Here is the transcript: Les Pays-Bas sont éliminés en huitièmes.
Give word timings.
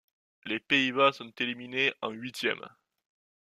Les 0.45 0.59
Pays-Bas 0.59 1.11
sont 1.13 1.31
éliminés 1.37 1.93
en 2.01 2.09
huitièmes. 2.09 2.67